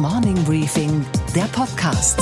[0.00, 2.20] Morning Briefing, der Podcast.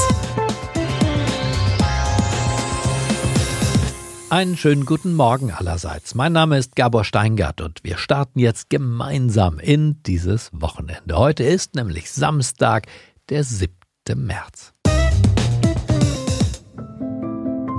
[4.30, 6.14] Einen schönen guten Morgen allerseits.
[6.14, 11.18] Mein Name ist Gabor Steingart und wir starten jetzt gemeinsam in dieses Wochenende.
[11.18, 12.86] Heute ist nämlich Samstag,
[13.28, 13.70] der 7.
[14.14, 14.72] März.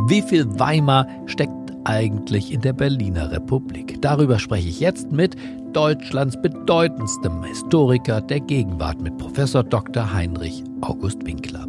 [0.07, 4.01] Wie viel Weimar steckt eigentlich in der Berliner Republik?
[4.01, 5.35] Darüber spreche ich jetzt mit
[5.71, 10.13] Deutschlands bedeutendstem Historiker der Gegenwart, mit Professor Dr.
[10.13, 11.65] Heinrich August Winkler.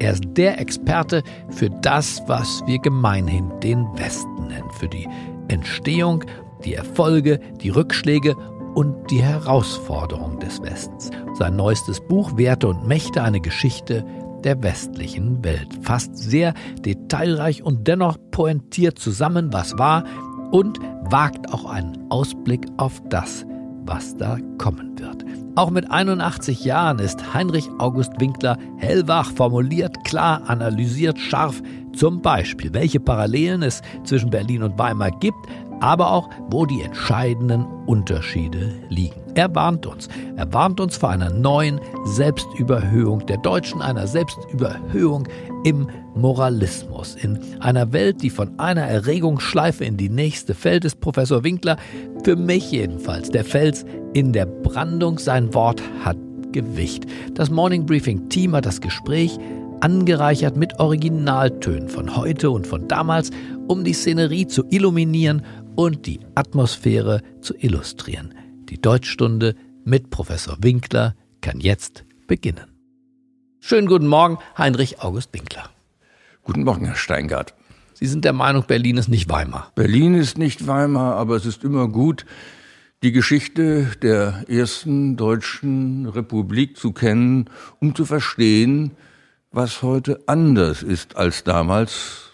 [0.00, 5.06] Er ist der Experte für das, was wir gemeinhin den Westen nennen, für die
[5.48, 6.24] Entstehung,
[6.64, 8.36] die Erfolge, die Rückschläge
[8.74, 11.10] und die Herausforderungen des Westens.
[11.34, 14.04] Sein neuestes Buch Werte und Mächte, eine Geschichte
[14.44, 15.68] der westlichen Welt.
[15.82, 16.54] Fast sehr
[16.84, 20.04] detailreich und dennoch pointiert zusammen, was war
[20.50, 20.78] und
[21.10, 23.44] wagt auch einen Ausblick auf das,
[23.84, 25.24] was da kommen wird.
[25.56, 32.72] Auch mit 81 Jahren ist Heinrich August Winkler hellwach formuliert, klar analysiert, scharf, zum Beispiel,
[32.72, 35.38] welche Parallelen es zwischen Berlin und Weimar gibt,
[35.80, 39.20] aber auch, wo die entscheidenden Unterschiede liegen.
[39.34, 40.08] Er warnt uns.
[40.36, 45.26] Er warnt uns vor einer neuen Selbstüberhöhung der Deutschen, einer Selbstüberhöhung
[45.64, 47.16] im Moralismus.
[47.16, 51.76] In einer Welt, die von einer Erregungsschleife in die nächste fällt, ist Professor Winkler
[52.24, 55.18] für mich jedenfalls der Fels in der Brandung.
[55.18, 56.16] Sein Wort hat
[56.52, 57.06] Gewicht.
[57.34, 59.38] Das Morning Briefing Team hat das Gespräch
[59.80, 63.30] angereichert mit Originaltönen von heute und von damals,
[63.66, 65.42] um die Szenerie zu illuminieren
[65.80, 68.34] und die Atmosphäre zu illustrieren.
[68.68, 72.66] Die Deutschstunde mit Professor Winkler kann jetzt beginnen.
[73.60, 75.70] Schönen guten Morgen, Heinrich August Winkler.
[76.42, 77.54] Guten Morgen, Herr Steingart.
[77.94, 79.72] Sie sind der Meinung, Berlin ist nicht Weimar.
[79.74, 82.26] Berlin ist nicht Weimar, aber es ist immer gut,
[83.02, 87.48] die Geschichte der ersten deutschen Republik zu kennen,
[87.78, 88.90] um zu verstehen,
[89.50, 92.29] was heute anders ist als damals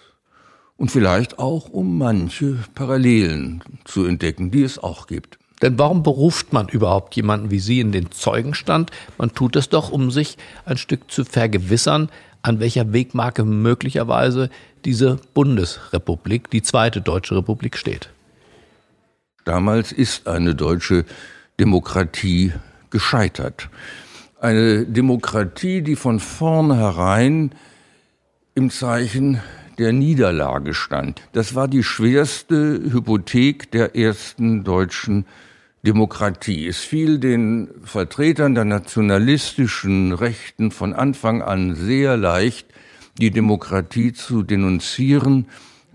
[0.76, 5.38] und vielleicht auch um manche Parallelen zu entdecken, die es auch gibt.
[5.62, 8.90] Denn warum beruft man überhaupt jemanden wie Sie in den Zeugenstand?
[9.16, 12.10] Man tut es doch, um sich ein Stück zu vergewissern,
[12.42, 14.50] an welcher Wegmarke möglicherweise
[14.84, 18.10] diese Bundesrepublik, die zweite deutsche Republik steht.
[19.44, 21.04] Damals ist eine deutsche
[21.58, 22.52] Demokratie
[22.90, 23.70] gescheitert.
[24.38, 27.52] Eine Demokratie, die von vornherein
[28.54, 29.40] im Zeichen
[29.78, 31.22] der Niederlage stand.
[31.32, 35.26] Das war die schwerste Hypothek der ersten deutschen
[35.86, 36.66] Demokratie.
[36.66, 42.66] Es fiel den Vertretern der nationalistischen Rechten von Anfang an sehr leicht,
[43.18, 45.46] die Demokratie zu denunzieren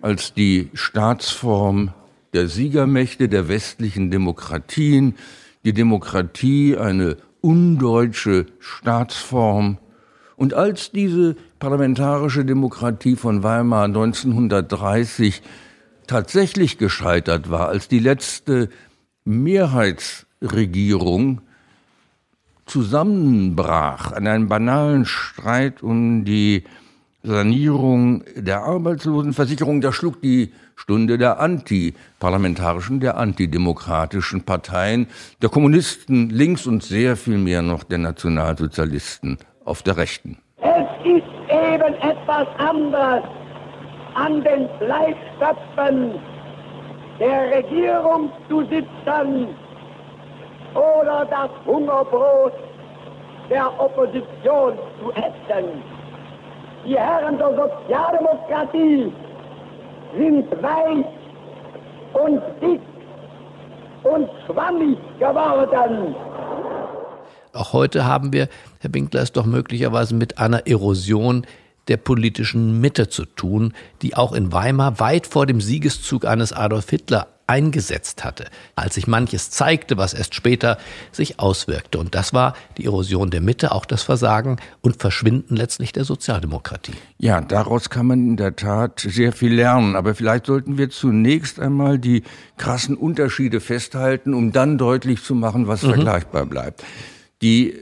[0.02, 1.94] als die Staatsform
[2.34, 5.16] der Siegermächte der westlichen Demokratien,
[5.66, 9.78] die Demokratie eine undeutsche Staatsform.
[10.38, 15.42] Und als diese parlamentarische Demokratie von Weimar 1930
[16.08, 18.70] tatsächlich gescheitert war, als die letzte
[19.26, 21.42] Mehrheitsregierung
[22.66, 26.64] zusammenbrach an einem banalen Streit um die
[27.22, 35.06] Sanierung der Arbeitslosenversicherung, da schlug die Stunde der antiparlamentarischen, der antidemokratischen Parteien,
[35.44, 40.40] der Kommunisten links und sehr viel mehr noch der Nationalsozialisten auf der Rechten.
[41.62, 43.24] Es ist eben etwas anderes
[44.16, 46.20] an den Fleischtöpfen
[47.20, 49.50] der Regierung zu sitzen
[50.74, 52.54] oder das Hungerbrot
[53.50, 55.84] der Opposition zu essen.
[56.86, 59.14] Die Herren der Sozialdemokratie
[60.18, 61.06] sind weich
[62.14, 62.82] und dick
[64.04, 66.16] und schwammig geworden.
[67.54, 68.48] Auch heute haben wir,
[68.81, 71.46] Herr Winkler, es doch möglicherweise mit einer Erosion
[71.88, 76.90] der politischen Mitte zu tun, die auch in Weimar weit vor dem Siegeszug eines Adolf
[76.90, 80.78] Hitler eingesetzt hatte, als sich manches zeigte, was erst später
[81.12, 82.00] sich auswirkte.
[82.00, 86.94] Und das war die Erosion der Mitte, auch das Versagen und Verschwinden letztlich der Sozialdemokratie.
[87.18, 89.98] Ja, daraus kann man in der Tat sehr viel lernen.
[89.98, 92.24] Aber vielleicht sollten wir zunächst einmal die
[92.57, 95.89] krassen Unterschiede festhalten, um dann deutlich zu machen, was mhm.
[95.89, 96.83] vergleichbar bleibt.
[97.42, 97.75] Die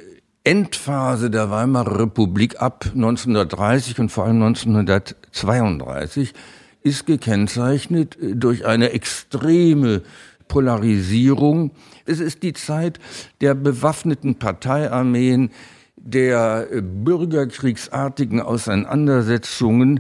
[0.44, 6.34] Endphase der Weimarer Republik ab 1930 und vor allem 1932
[6.82, 10.02] ist gekennzeichnet durch eine extreme
[10.48, 11.72] Polarisierung.
[12.06, 13.00] Es ist die Zeit
[13.42, 15.52] der bewaffneten Parteiarmeen,
[15.98, 20.00] der bürgerkriegsartigen Auseinandersetzungen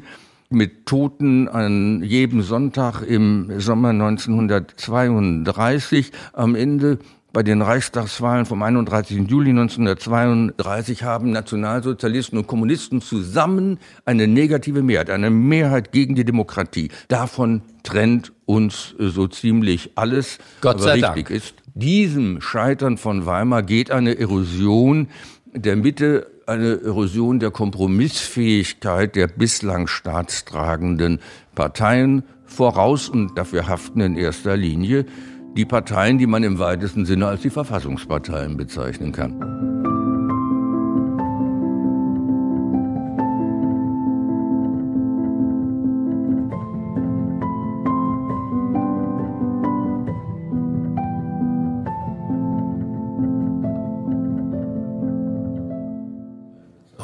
[0.50, 6.12] mit Toten an jedem Sonntag im Sommer 1932.
[6.34, 6.98] Am Ende
[7.32, 9.30] bei den Reichstagswahlen vom 31.
[9.30, 16.90] Juli 1932 haben Nationalsozialisten und Kommunisten zusammen eine negative Mehrheit, eine Mehrheit gegen die Demokratie.
[17.08, 20.40] Davon trennt uns so ziemlich alles.
[20.62, 21.30] Gott sei Aber richtig Dank.
[21.30, 25.08] ist, diesem Scheitern von Weimar geht eine Erosion
[25.54, 31.20] der Mitte, eine Erosion der Kompromissfähigkeit der bislang staatstragenden
[31.54, 35.06] Parteien voraus und dafür haften in erster Linie
[35.56, 39.79] die Parteien, die man im weitesten Sinne als die Verfassungsparteien bezeichnen kann.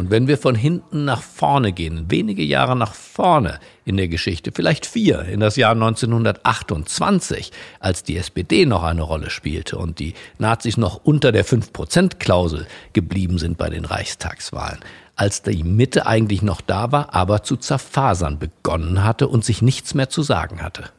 [0.06, 4.52] Und wenn wir von hinten nach vorne gehen, wenige Jahre nach vorne in der Geschichte,
[4.54, 10.14] vielleicht vier, in das Jahr 1928, als die SPD noch eine Rolle spielte und die
[10.38, 14.78] Nazis noch unter der 5-Prozent-Klausel geblieben sind bei den Reichstagswahlen,
[15.16, 19.96] als die Mitte eigentlich noch da war, aber zu zerfasern begonnen hatte und sich nichts
[19.96, 20.92] mehr zu sagen hatte.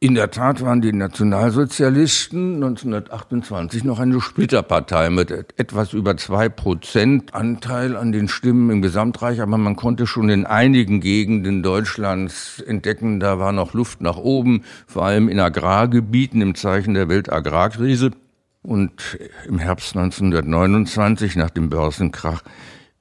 [0.00, 7.34] In der Tat waren die Nationalsozialisten 1928 noch eine Splitterpartei mit etwas über zwei Prozent
[7.34, 13.18] Anteil an den Stimmen im Gesamtreich, aber man konnte schon in einigen Gegenden Deutschlands entdecken,
[13.18, 18.12] da war noch Luft nach oben, vor allem in Agrargebieten im Zeichen der Weltagrarkrise.
[18.62, 19.18] Und
[19.48, 22.44] im Herbst 1929, nach dem Börsenkrach,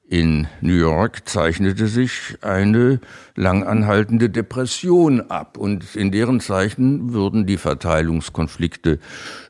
[0.09, 3.01] in New York zeichnete sich eine
[3.35, 8.99] langanhaltende Depression ab und in deren Zeichen wurden die Verteilungskonflikte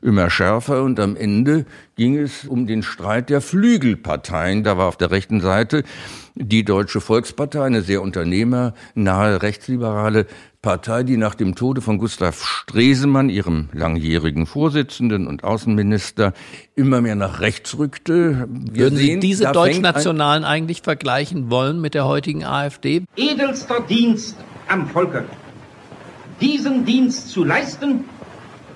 [0.02, 1.64] immer schärfer und am Ende
[1.94, 4.64] ging es um den Streit der Flügelparteien.
[4.64, 5.84] Da war auf der rechten Seite
[6.40, 10.26] die Deutsche Volkspartei, eine sehr unternehmernahe rechtsliberale
[10.62, 16.32] Partei, die nach dem Tode von Gustav Stresemann, ihrem langjährigen Vorsitzenden und Außenminister,
[16.74, 18.48] immer mehr nach rechts rückte.
[18.48, 23.04] Wir Würden sehen, Sie diese Deutschnationalen eigentlich vergleichen wollen mit der heutigen AfD?
[23.16, 24.36] Edelster Dienst
[24.68, 25.24] am Volke.
[26.40, 28.04] Diesen Dienst zu leisten,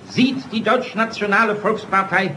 [0.08, 2.36] sieht die Deutschnationale Volkspartei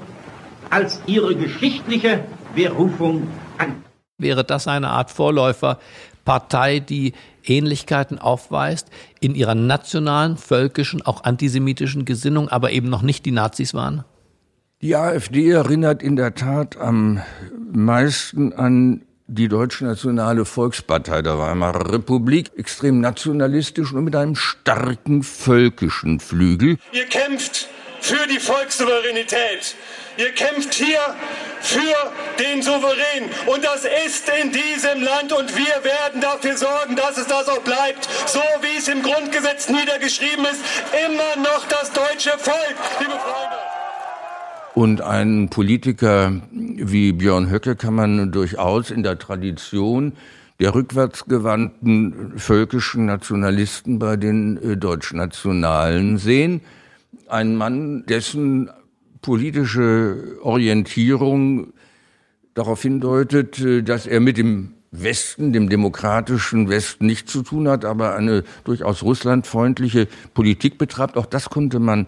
[0.70, 2.26] als ihre geschichtliche
[2.56, 3.85] Berufung an.
[4.18, 7.14] Wäre das eine Art Vorläuferpartei, die
[7.44, 8.90] Ähnlichkeiten aufweist
[9.20, 14.06] in ihrer nationalen, völkischen, auch antisemitischen Gesinnung, aber eben noch nicht die Nazis waren?
[14.82, 17.22] Die AfD erinnert in der Tat am
[17.74, 25.24] meisten an die Deutsche Nationale Volkspartei der Weimarer Republik, extrem nationalistisch und mit einem starken
[25.24, 26.78] völkischen Flügel.
[26.92, 27.68] Ihr kämpft
[28.02, 29.76] für die Volkssouveränität.
[30.18, 31.00] Ihr kämpft hier
[31.66, 33.30] für den Souverän.
[33.48, 35.34] Und das ist in diesem Land.
[35.34, 38.08] Und wir werden dafür sorgen, dass es das auch bleibt.
[38.28, 40.64] So wie es im Grundgesetz niedergeschrieben ist.
[41.06, 43.56] Immer noch das deutsche Volk, liebe Freunde.
[44.76, 50.14] Und einen Politiker wie Björn Höcke kann man durchaus in der Tradition
[50.60, 56.62] der rückwärtsgewandten völkischen Nationalisten bei den äh, Deutschnationalen sehen.
[57.28, 58.70] Ein Mann, dessen
[59.26, 61.74] politische Orientierung
[62.54, 67.86] darauf hindeutet, äh, dass er mit dem Westen, dem demokratischen Westen nichts zu tun hat,
[67.86, 71.18] aber eine durchaus russlandfreundliche Politik betreibt.
[71.18, 72.06] Auch das konnte man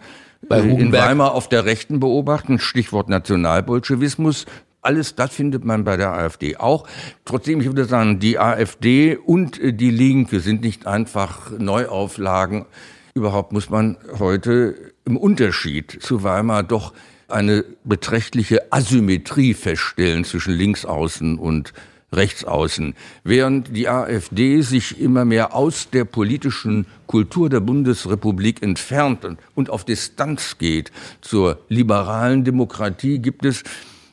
[0.47, 2.59] Bei äh, in Weimar auf der Rechten beobachten.
[2.59, 4.45] Stichwort Nationalbolschewismus.
[4.83, 6.87] Alles das findet man bei der AfD auch.
[7.25, 12.67] Trotzdem, ich würde sagen, die AfD und äh, die Linke sind nicht einfach Neuauflagen.
[13.15, 16.93] Überhaupt muss man heute im Unterschied zu Weimar doch
[17.29, 21.73] eine beträchtliche Asymmetrie feststellen zwischen Linksaußen und
[22.11, 22.93] Rechtsaußen.
[23.23, 29.83] Während die AfD sich immer mehr aus der politischen Kultur der Bundesrepublik entfernt und auf
[29.83, 33.63] Distanz geht zur liberalen Demokratie, gibt es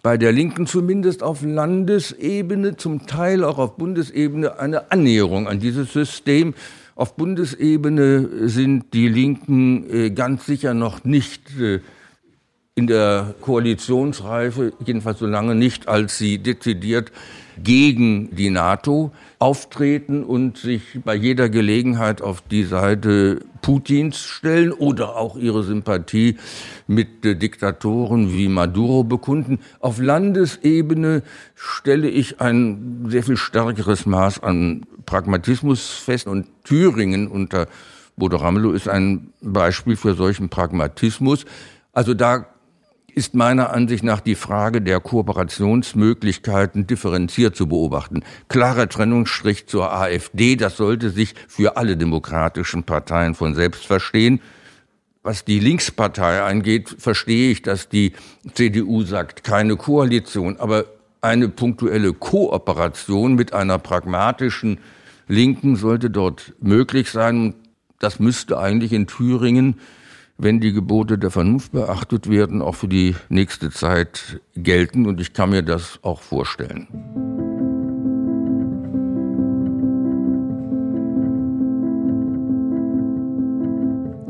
[0.02, 5.92] bei der Linken zumindest auf Landesebene, zum Teil auch auf Bundesebene eine Annäherung an dieses
[5.92, 6.54] System.
[6.96, 11.80] Auf Bundesebene sind die Linken äh, ganz sicher noch nicht äh,
[12.76, 17.10] in der Koalitionsreife, jedenfalls so lange nicht, als sie dezidiert
[17.62, 25.16] gegen die NATO auftreten und sich bei jeder Gelegenheit auf die Seite Putins stellen oder
[25.16, 26.36] auch ihre Sympathie
[26.86, 29.60] mit äh, Diktatoren wie Maduro bekunden.
[29.80, 31.22] Auf Landesebene
[31.54, 37.66] stelle ich ein sehr viel stärkeres Maß an Pragmatismus fest und Thüringen unter
[38.16, 41.46] Bodo Ramelow ist ein Beispiel für solchen Pragmatismus.
[41.92, 42.46] Also da
[43.14, 48.24] ist meiner Ansicht nach die Frage der Kooperationsmöglichkeiten differenziert zu beobachten.
[48.48, 54.40] Klarer Trennungsstrich zur AfD, das sollte sich für alle demokratischen Parteien von selbst verstehen.
[55.22, 58.12] Was die Linkspartei angeht, verstehe ich, dass die
[58.52, 60.84] CDU sagt, keine Koalition, aber
[61.20, 64.78] eine punktuelle Kooperation mit einer pragmatischen
[65.26, 67.54] Linken sollte dort möglich sein.
[67.98, 69.80] Das müsste eigentlich in Thüringen,
[70.38, 75.06] wenn die Gebote der Vernunft beachtet werden, auch für die nächste Zeit gelten.
[75.06, 76.88] Und ich kann mir das auch vorstellen.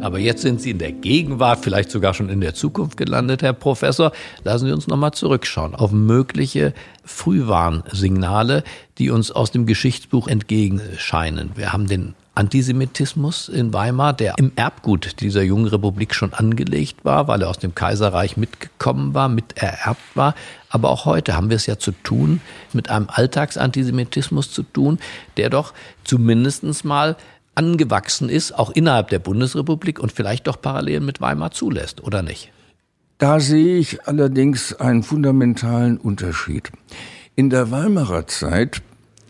[0.04, 3.54] Aber jetzt sind Sie in der Gegenwart, vielleicht sogar schon in der Zukunft gelandet, Herr
[3.54, 4.12] Professor.
[4.42, 8.64] Lassen Sie uns nochmal zurückschauen auf mögliche Frühwarnsignale,
[8.98, 11.52] die uns aus dem Geschichtsbuch entgegenscheinen.
[11.54, 17.28] Wir haben den Antisemitismus in Weimar, der im Erbgut dieser jungen Republik schon angelegt war,
[17.28, 20.34] weil er aus dem Kaiserreich mitgekommen war, mitererbt war.
[20.68, 22.40] Aber auch heute haben wir es ja zu tun,
[22.72, 24.98] mit einem Alltagsantisemitismus zu tun,
[25.36, 27.16] der doch zumindest mal
[27.54, 32.50] angewachsen ist, auch innerhalb der Bundesrepublik und vielleicht doch parallel mit Weimar zulässt, oder nicht?
[33.18, 36.72] Da sehe ich allerdings einen fundamentalen Unterschied.
[37.36, 38.82] In der Weimarer Zeit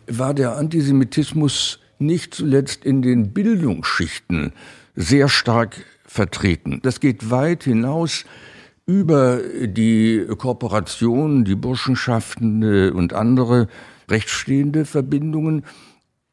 [0.07, 4.53] war der Antisemitismus nicht zuletzt in den Bildungsschichten
[4.95, 6.81] sehr stark vertreten.
[6.83, 8.25] Das geht weit hinaus
[8.87, 13.69] über die Kooperationen, die Burschenschaften äh, und andere
[14.11, 15.65] rechtsstehende Verbindungen.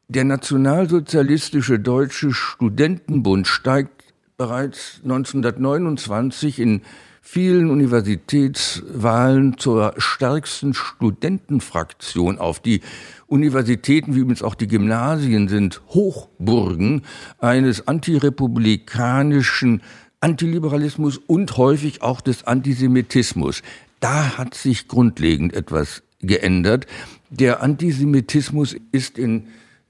[0.10, 6.82] Der Nationalsozialistische Deutsche Studentenbund steigt bereits 1929 in
[7.22, 12.60] vielen Universitätswahlen zur stärksten Studentenfraktion auf.
[12.60, 12.82] Die
[13.28, 17.04] Universitäten, wie übrigens auch die Gymnasien, sind Hochburgen
[17.38, 19.82] eines antirepublikanischen
[20.20, 23.62] Antiliberalismus und häufig auch des Antisemitismus.
[24.00, 26.88] Da hat sich grundlegend etwas geändert.
[27.30, 29.48] Der Antisemitismus ist in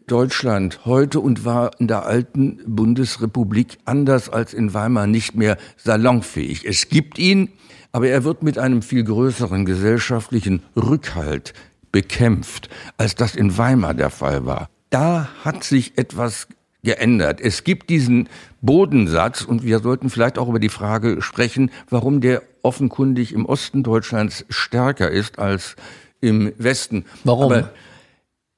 [0.07, 6.65] Deutschland heute und war in der alten Bundesrepublik anders als in Weimar nicht mehr salonfähig.
[6.65, 7.49] Es gibt ihn,
[7.91, 11.53] aber er wird mit einem viel größeren gesellschaftlichen Rückhalt
[11.91, 14.69] bekämpft, als das in Weimar der Fall war.
[14.89, 16.47] Da hat sich etwas
[16.83, 17.39] geändert.
[17.41, 18.27] Es gibt diesen
[18.61, 23.83] Bodensatz und wir sollten vielleicht auch über die Frage sprechen, warum der offenkundig im Osten
[23.83, 25.75] Deutschlands stärker ist als
[26.21, 27.05] im Westen.
[27.23, 27.51] Warum?
[27.51, 27.71] Aber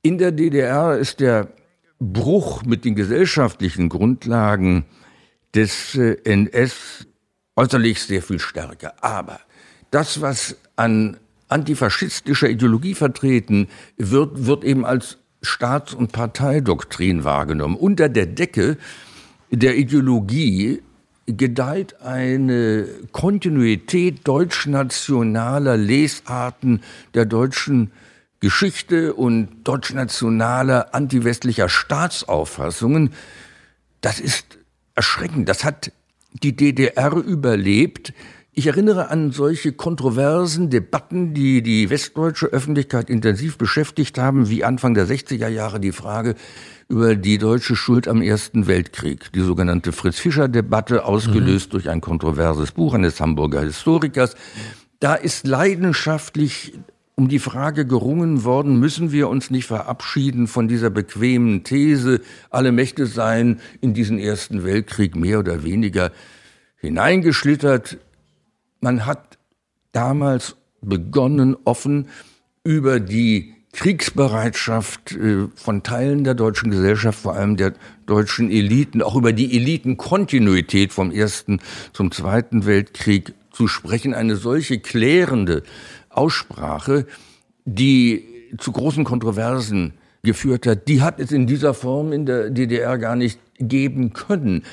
[0.03, 1.47] in der DDR ist der
[1.99, 4.85] Bruch mit den gesellschaftlichen Grundlagen
[5.55, 7.07] des äh, NS
[7.55, 8.93] äußerlich sehr viel stärker.
[9.01, 9.39] Aber
[9.91, 11.17] das, was an
[11.47, 17.75] antifaschistischer Ideologie vertreten wird, wird eben als Staats- und Parteidoktrin wahrgenommen.
[17.75, 18.77] Unter der Decke
[19.51, 20.81] der Ideologie
[21.27, 26.81] gedeiht eine Kontinuität deutschnationaler Lesarten
[27.13, 27.91] der deutschen
[28.43, 33.11] Geschichte und deutschnationaler antiwestlicher Staatsauffassungen,
[34.01, 34.57] das ist
[34.95, 35.47] erschreckend.
[35.47, 35.93] Das hat
[36.33, 38.11] die DDR überlebt.
[38.51, 44.93] Ich erinnere an solche kontroversen Debatten, die die westdeutsche Öffentlichkeit intensiv beschäftigt haben, wie Anfang
[44.93, 46.35] der 60er Jahre die Frage
[46.89, 51.71] über die deutsche Schuld am Ersten Weltkrieg, die sogenannte Fritz-Fischer-Debatte, ausgelöst mhm.
[51.71, 54.35] durch ein kontroverses Buch eines Hamburger Historikers.
[54.99, 56.73] Da ist leidenschaftlich
[57.15, 62.71] um die Frage gerungen worden, müssen wir uns nicht verabschieden von dieser bequemen These, alle
[62.71, 66.11] Mächte seien in diesen Ersten Weltkrieg mehr oder weniger
[66.77, 67.97] hineingeschlittert.
[68.81, 69.37] Man hat
[69.91, 72.07] damals begonnen, offen
[72.63, 77.73] über die Kriegsbereitschaft äh, von Teilen der deutschen Gesellschaft, vor allem der
[78.05, 81.59] deutschen Eliten, auch über die Elitenkontinuität vom Ersten
[81.91, 84.13] zum Zweiten Weltkrieg zu sprechen.
[84.13, 85.63] Eine solche klärende
[86.13, 87.05] Aussprache,
[87.65, 88.23] die
[88.57, 89.93] zu großen Kontroversen
[90.23, 94.63] geführt hat, die hat es in dieser Form in der DDR gar nicht geben können.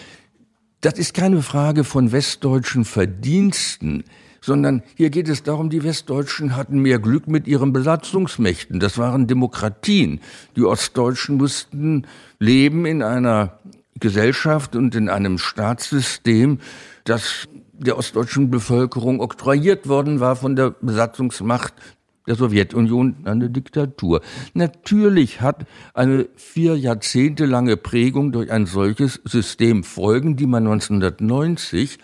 [0.80, 4.04] Das ist keine Frage von westdeutschen Verdiensten,
[4.40, 8.80] sondern hier geht es darum, die Westdeutschen hatten mehr Glück mit ihren Besatzungsmächten.
[8.80, 10.20] Das waren Demokratien.
[10.56, 12.06] Die Ostdeutschen mussten
[12.38, 13.58] leben in einer
[13.98, 16.58] Gesellschaft und in einem Staatssystem,
[17.04, 17.48] das
[17.80, 21.74] der ostdeutschen Bevölkerung oktroyiert worden war von der Besatzungsmacht
[22.26, 24.20] der Sowjetunion eine Diktatur.
[24.52, 31.98] Natürlich hat eine vier Jahrzehnte lange Prägung durch ein solches System Folgen, die man 1990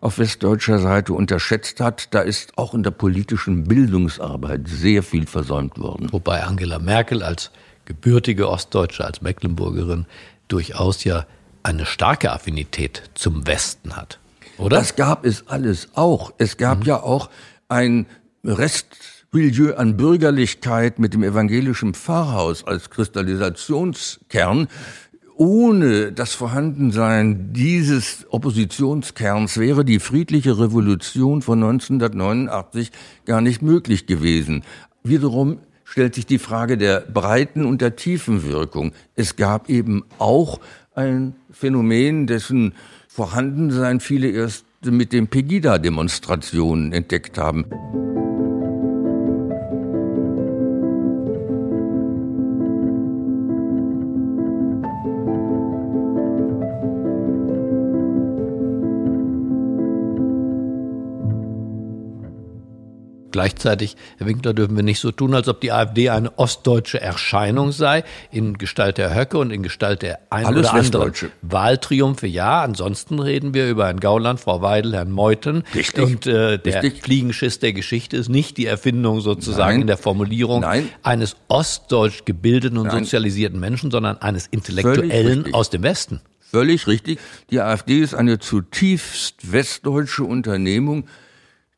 [0.00, 2.14] auf westdeutscher Seite unterschätzt hat.
[2.14, 6.12] Da ist auch in der politischen Bildungsarbeit sehr viel versäumt worden.
[6.12, 7.50] Wobei Angela Merkel als
[7.84, 10.06] gebürtige Ostdeutsche, als Mecklenburgerin
[10.48, 11.24] durchaus ja
[11.62, 14.18] eine starke Affinität zum Westen hat.
[14.58, 14.76] Oder?
[14.76, 16.32] Das gab es alles auch.
[16.38, 16.84] Es gab mhm.
[16.84, 17.30] ja auch
[17.68, 18.06] ein
[18.44, 24.68] Restmilieu an Bürgerlichkeit mit dem evangelischen Pfarrhaus als Kristallisationskern
[25.36, 32.92] ohne das Vorhandensein dieses Oppositionskerns wäre die friedliche Revolution von 1989
[33.24, 34.62] gar nicht möglich gewesen.
[35.02, 38.92] Wiederum stellt sich die Frage der breiten und der tiefen Wirkung.
[39.16, 40.60] Es gab eben auch
[40.94, 42.74] ein Phänomen, dessen
[43.14, 47.66] Vorhandensein viele erst mit den Pegida-Demonstrationen entdeckt haben.
[63.32, 67.72] Gleichzeitig, Herr Winkler, dürfen wir nicht so tun, als ob die AfD eine ostdeutsche Erscheinung
[67.72, 71.12] sei, in Gestalt der Höcke und in Gestalt der ein Alles oder anderen.
[71.42, 72.26] Wahltriumphe.
[72.26, 75.64] Ja, ansonsten reden wir über Herrn Gauland, Frau Weidel, Herrn Meuthen.
[75.74, 76.04] Richtig.
[76.04, 77.02] Und äh, der Richtig.
[77.02, 79.80] Fliegenschiss der Geschichte ist nicht die Erfindung sozusagen Nein.
[79.82, 80.88] in der Formulierung Nein.
[81.02, 83.04] eines ostdeutsch gebildeten und Nein.
[83.04, 86.20] sozialisierten Menschen, sondern eines Intellektuellen aus dem Westen.
[86.52, 87.18] Völlig richtig.
[87.50, 91.04] Die AfD ist eine zutiefst westdeutsche Unternehmung,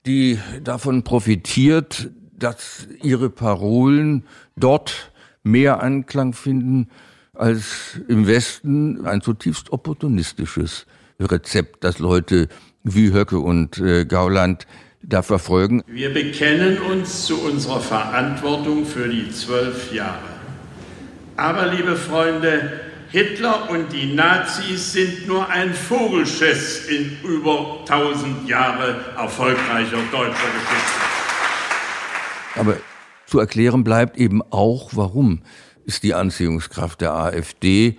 [0.06, 4.24] die davon profitiert, dass ihre Parolen
[4.56, 6.88] dort mehr Anklang finden
[7.32, 10.86] als im Westen ein zutiefst opportunistisches
[11.20, 12.48] Rezept, das Leute
[12.82, 14.66] wie Höcke und äh, Gauland
[15.02, 15.82] da verfolgen.
[15.86, 20.18] Wir bekennen uns zu unserer Verantwortung für die zwölf Jahre.
[21.36, 22.72] Aber, liebe Freunde,
[23.14, 31.00] Hitler und die Nazis sind nur ein Vogelschiss in über 1000 Jahre erfolgreicher deutscher Geschichte.
[32.56, 32.76] Aber
[33.26, 35.42] zu erklären bleibt eben auch, warum
[35.84, 37.98] ist die Anziehungskraft der AfD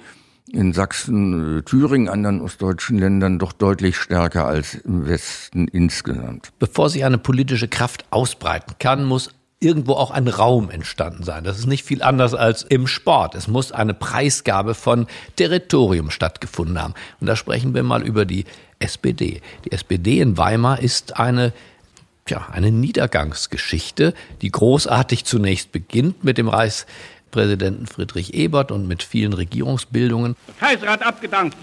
[0.52, 6.52] in Sachsen, äh, Thüringen, anderen ostdeutschen Ländern doch deutlich stärker als im Westen insgesamt.
[6.60, 11.44] Bevor sich eine politische Kraft ausbreiten kann, muss irgendwo auch ein Raum entstanden sein.
[11.44, 13.36] Das ist nicht viel anders als im Sport.
[13.36, 15.08] Es muss eine Preisgabe von
[15.38, 16.94] Territorium stattgefunden haben.
[17.20, 18.46] Und da sprechen wir mal über die
[18.80, 19.42] SPD.
[19.64, 21.54] Die SPD in Weimar ist eine
[22.28, 29.32] Tja, eine Niedergangsgeschichte, die großartig zunächst beginnt mit dem Reichspräsidenten Friedrich Ebert und mit vielen
[29.32, 30.36] Regierungsbildungen.
[30.48, 31.56] Der Kaiser hat abgedankt.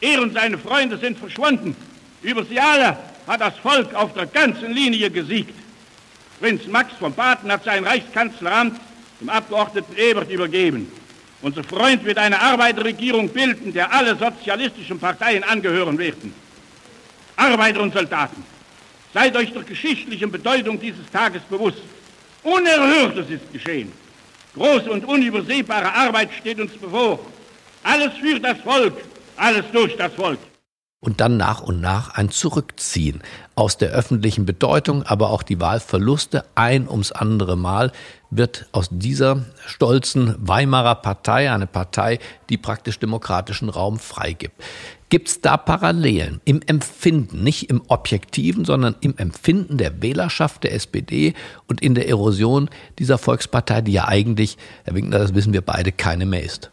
[0.00, 1.76] Er und seine Freunde sind verschwunden.
[2.22, 5.52] Über sie alle hat das Volk auf der ganzen Linie gesiegt.
[6.40, 8.80] Prinz Max von Baden hat sein Reichskanzleramt
[9.20, 10.90] dem Abgeordneten Ebert übergeben.
[11.42, 16.32] Unser Freund wird eine Arbeiterregierung bilden, der alle sozialistischen Parteien angehören werden.
[17.36, 18.42] Arbeiter und Soldaten,
[19.14, 21.82] seid euch der geschichtlichen Bedeutung dieses Tages bewusst.
[22.42, 23.92] Unerhörtes ist geschehen.
[24.54, 27.20] Große und unübersehbare Arbeit steht uns bevor.
[27.84, 28.96] Alles für das Volk,
[29.36, 30.38] alles durch das Volk.
[31.00, 33.22] Und dann nach und nach ein Zurückziehen
[33.54, 37.92] aus der öffentlichen Bedeutung, aber auch die Wahlverluste ein ums andere Mal
[38.30, 42.18] wird aus dieser stolzen Weimarer Partei eine Partei,
[42.50, 44.60] die praktisch demokratischen Raum freigibt.
[45.08, 50.74] Gibt es da Parallelen im Empfinden, nicht im objektiven, sondern im Empfinden der Wählerschaft der
[50.74, 51.32] SPD
[51.68, 55.92] und in der Erosion dieser Volkspartei, die ja eigentlich, Herr Winkler, das wissen wir beide,
[55.92, 56.70] keine mehr ist?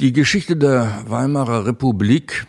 [0.00, 2.46] Die Geschichte der Weimarer Republik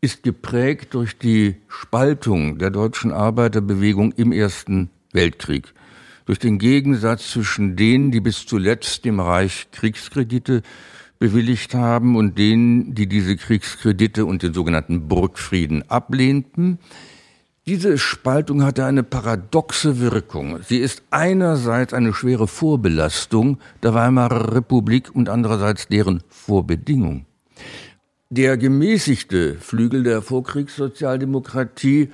[0.00, 5.74] ist geprägt durch die Spaltung der deutschen Arbeiterbewegung im Ersten Weltkrieg.
[6.24, 10.62] Durch den Gegensatz zwischen denen, die bis zuletzt dem Reich Kriegskredite
[11.18, 16.78] bewilligt haben und denen, die diese Kriegskredite und den sogenannten Burgfrieden ablehnten.
[17.66, 20.60] Diese Spaltung hatte eine paradoxe Wirkung.
[20.66, 27.26] Sie ist einerseits eine schwere Vorbelastung der Weimarer Republik und andererseits deren Vorbedingung.
[28.32, 32.12] Der gemäßigte Flügel der Vorkriegssozialdemokratie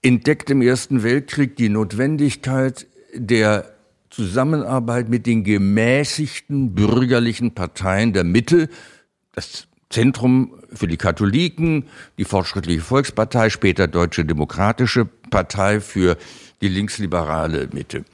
[0.00, 3.70] entdeckt im Ersten Weltkrieg die Notwendigkeit der
[4.08, 8.70] Zusammenarbeit mit den gemäßigten bürgerlichen Parteien der Mitte,
[9.34, 11.84] das Zentrum für die Katholiken,
[12.16, 16.16] die Fortschrittliche Volkspartei, später Deutsche Demokratische Partei für
[16.62, 18.06] die linksliberale Mitte.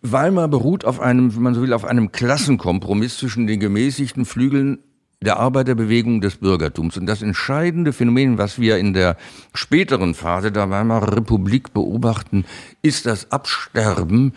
[0.00, 4.78] Weimar beruht auf einem, wenn man so will, auf einem Klassenkompromiss zwischen den gemäßigten Flügeln
[5.22, 6.96] der Arbeiterbewegung des Bürgertums.
[6.96, 9.16] Und das entscheidende Phänomen, was wir in der
[9.54, 12.44] späteren Phase der Weimarer Republik beobachten,
[12.82, 14.34] ist das Absterben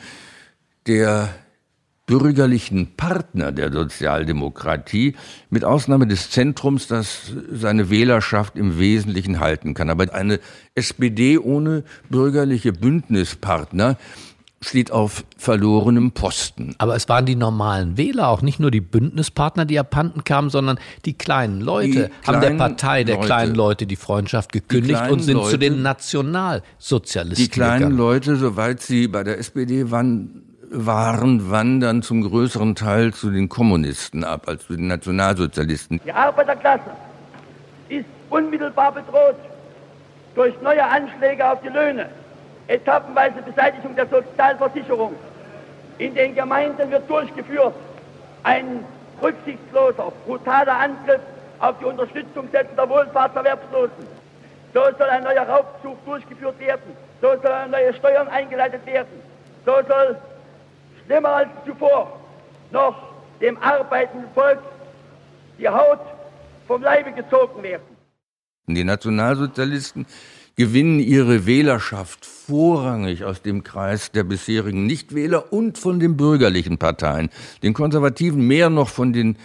[0.87, 1.29] der
[2.05, 5.15] bürgerlichen Partner der Sozialdemokratie,
[5.49, 9.89] mit Ausnahme des Zentrums, das seine Wählerschaft im Wesentlichen halten kann.
[9.89, 10.39] Aber eine
[10.75, 13.97] SPD ohne bürgerliche Bündnispartner
[14.61, 16.75] steht auf verlorenem Posten.
[16.79, 20.79] Aber es waren die normalen Wähler, auch nicht nur die Bündnispartner, die abhanden kamen, sondern
[21.05, 23.25] die kleinen Leute Die haben der kleinen Partei der Leute.
[23.27, 25.57] kleinen Leute die Freundschaft gekündigt kleinen und sind zu Leute.
[25.59, 27.97] den Nationalsozialisten Die kleinen gegangen.
[27.97, 30.41] Leute, soweit sie bei der SPD waren,
[30.71, 36.01] waren, wandern zum größeren Teil zu den Kommunisten ab als zu den Nationalsozialisten.
[36.03, 36.89] Die Arbeiterklasse
[37.89, 39.35] ist unmittelbar bedroht
[40.33, 42.09] durch neue Anschläge auf die Löhne,
[42.67, 45.15] etappenweise Beseitigung der Sozialversicherung.
[45.97, 47.73] In den Gemeinden wird durchgeführt
[48.43, 48.83] ein
[49.21, 51.21] rücksichtsloser, brutaler Angriff
[51.59, 54.05] auf die Unterstützung der Wohlfahrtserwerbslosen.
[54.73, 56.97] So soll ein neuer Raubzug durchgeführt werden.
[57.21, 59.21] So sollen neue Steuern eingeleitet werden.
[59.65, 60.17] So soll
[61.05, 62.19] schlimmer als zuvor
[62.71, 62.95] noch
[63.39, 64.59] dem arbeitenden Volk
[65.57, 65.99] die Haut
[66.67, 67.95] vom Leibe gezogen werden.
[68.67, 70.05] Die Nationalsozialisten
[70.55, 77.29] gewinnen ihre Wählerschaft vorrangig aus dem Kreis der bisherigen Nichtwähler und von den bürgerlichen Parteien,
[77.63, 79.37] den Konservativen mehr noch von den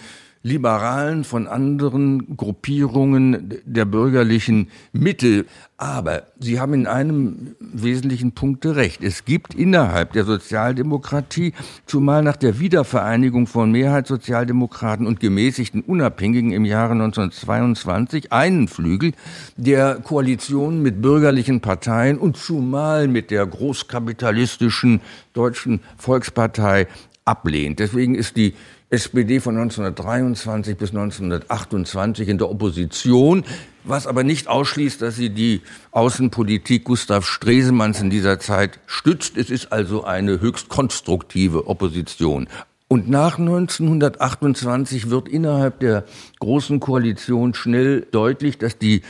[0.43, 5.45] Liberalen, von anderen Gruppierungen der bürgerlichen Mitte.
[5.77, 9.05] Aber Sie haben in einem wesentlichen Punkt recht.
[9.05, 11.53] Es gibt innerhalb der Sozialdemokratie,
[11.85, 19.13] zumal nach der Wiedervereinigung von Mehrheitssozialdemokraten und gemäßigten Unabhängigen im Jahre 1922, einen Flügel,
[19.59, 25.03] der Koalition mit bürgerlichen Parteien und zumal mit der großkapitalistischen
[25.35, 26.87] Deutschen Volkspartei
[27.27, 27.79] ablehnt.
[27.79, 28.55] Deswegen ist die
[28.91, 33.45] SPD von 1923 bis 1928 in der Opposition,
[33.85, 39.37] was aber nicht ausschließt, dass sie die Außenpolitik Gustav Stresemanns in dieser Zeit stützt.
[39.37, 42.49] Es ist also eine höchst konstruktive Opposition.
[42.93, 46.03] Und nach 1928 wird innerhalb der
[46.41, 49.03] Großen Koalition schnell deutlich, dass die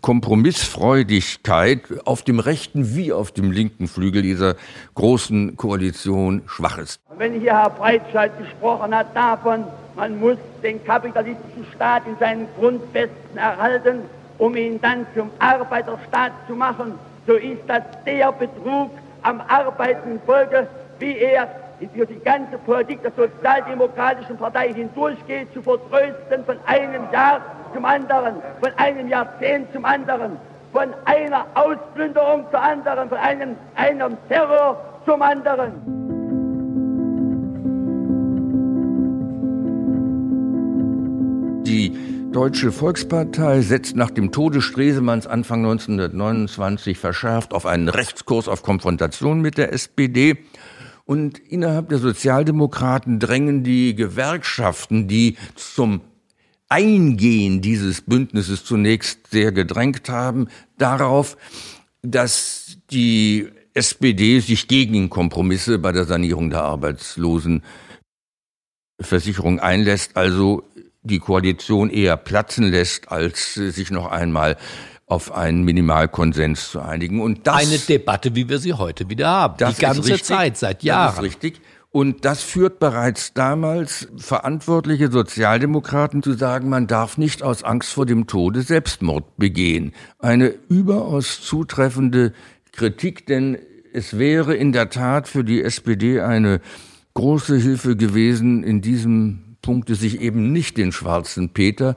[0.00, 4.56] Kompromissfreudigkeit auf dem rechten wie auf dem linken Flügel dieser
[4.96, 7.00] Großen Koalition schwach ist.
[7.16, 9.62] Wenn hier Herr Breitscheid gesprochen hat davon,
[9.94, 14.00] man muss den kapitalistischen Staat in seinen Grundfesten erhalten,
[14.38, 16.94] um ihn dann zum Arbeiterstaat zu machen,
[17.28, 18.90] so ist das der Betrug
[19.22, 20.66] am arbeitenden Volke,
[20.98, 27.40] wie er für die ganze Politik der Sozialdemokratischen Partei hindurchgeht, zu vertrösten von einem Jahr
[27.74, 30.36] zum anderen, von einem Jahrzehnt zum anderen,
[30.72, 35.72] von einer Ausplünderung zur anderen, von einem, einem Terror zum anderen.
[41.66, 41.96] Die
[42.32, 49.40] Deutsche Volkspartei setzt nach dem Tode Stresemanns Anfang 1929 verschärft auf einen Rechtskurs auf Konfrontation
[49.40, 50.36] mit der SPD
[51.08, 56.02] und innerhalb der Sozialdemokraten drängen die Gewerkschaften, die zum
[56.68, 61.38] Eingehen dieses Bündnisses zunächst sehr gedrängt haben, darauf,
[62.02, 70.64] dass die SPD sich gegen Kompromisse bei der Sanierung der Arbeitslosenversicherung einlässt, also
[71.00, 74.58] die Koalition eher platzen lässt, als sich noch einmal
[75.08, 77.20] auf einen Minimalkonsens zu einigen.
[77.20, 79.54] Und das, eine Debatte, wie wir sie heute wieder haben.
[79.58, 81.06] Das die ganze richtig, Zeit, seit Jahren.
[81.06, 81.60] Das ist richtig.
[81.90, 88.04] Und das führt bereits damals verantwortliche Sozialdemokraten zu sagen, man darf nicht aus Angst vor
[88.04, 89.92] dem Tode Selbstmord begehen.
[90.18, 92.34] Eine überaus zutreffende
[92.72, 93.56] Kritik, denn
[93.94, 96.60] es wäre in der Tat für die SPD eine
[97.14, 101.96] große Hilfe gewesen, in diesem Punkte sich eben nicht den schwarzen Peter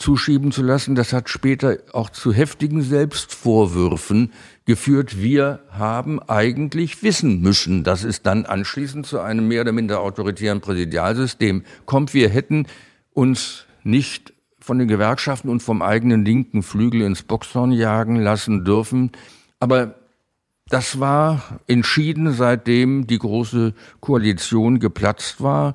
[0.00, 0.94] zuschieben zu lassen.
[0.94, 4.32] Das hat später auch zu heftigen Selbstvorwürfen
[4.64, 5.20] geführt.
[5.20, 10.60] Wir haben eigentlich wissen müssen, dass es dann anschließend zu einem mehr oder minder autoritären
[10.60, 12.14] Präsidialsystem kommt.
[12.14, 12.66] Wir hätten
[13.12, 19.12] uns nicht von den Gewerkschaften und vom eigenen linken Flügel ins Boxhorn jagen lassen dürfen.
[19.58, 19.96] Aber
[20.68, 25.74] das war entschieden, seitdem die große Koalition geplatzt war.